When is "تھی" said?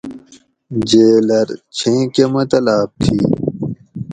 3.03-3.17